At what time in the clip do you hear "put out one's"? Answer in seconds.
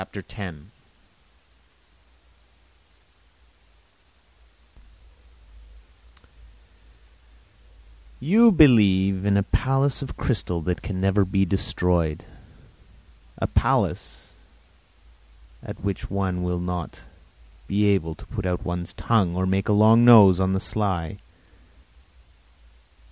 18.25-18.95